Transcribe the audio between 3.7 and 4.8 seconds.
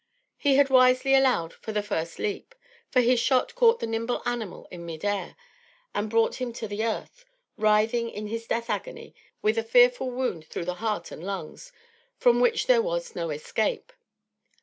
the nimble animal